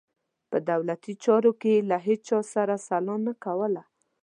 [0.49, 3.83] په دولتي چارو کې یې له هیچا سره سلا نه کوله.